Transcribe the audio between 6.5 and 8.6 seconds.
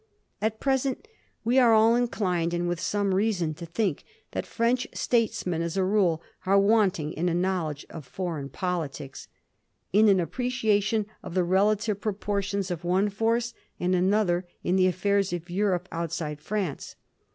want ing in a knowledge of foreign